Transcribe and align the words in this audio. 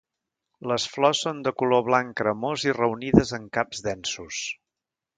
Les 0.71 0.85
flors 0.93 1.21
són 1.25 1.43
de 1.49 1.53
color 1.63 1.85
blanc 1.91 2.17
cremós 2.23 2.67
i 2.71 2.75
reunides 2.81 3.37
en 3.41 3.49
caps 3.59 3.89
densos. 3.91 4.43